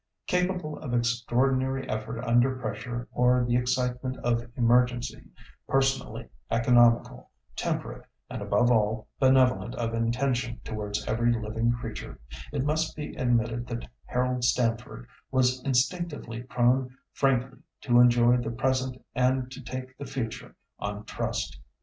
Capable 0.25 0.79
of 0.79 0.95
extraordinary 0.95 1.87
effort 1.87 2.19
under 2.25 2.55
pressure 2.55 3.07
or 3.11 3.45
the 3.47 3.55
excitement 3.55 4.17
of 4.25 4.47
emergency; 4.57 5.29
personally 5.67 6.27
economical; 6.49 7.29
temperate, 7.55 8.07
and, 8.27 8.41
above 8.41 8.71
all, 8.71 9.07
benevolent 9.19 9.75
of 9.75 9.93
intention 9.93 10.59
towards 10.63 11.05
every 11.05 11.31
living 11.31 11.71
creature, 11.71 12.17
it 12.51 12.63
must 12.65 12.95
be 12.95 13.13
admitted 13.15 13.67
that 13.67 13.87
Harold 14.05 14.43
Stamford 14.43 15.07
was 15.29 15.61
instinctively 15.65 16.41
prone 16.41 16.97
frankly 17.13 17.59
to 17.81 17.99
enjoy 17.99 18.37
the 18.37 18.49
present 18.49 18.99
and 19.13 19.51
to 19.51 19.61
take 19.61 19.95
the 19.99 20.05
future 20.05 20.55
on 20.79 21.05
trust. 21.05 21.59